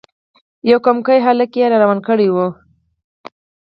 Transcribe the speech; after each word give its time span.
یو 0.69 0.79
کمکی 0.85 1.19
هلک 1.25 1.51
یې 1.59 1.65
روان 1.81 1.99
کړی 2.07 2.27
وو. 2.33 2.47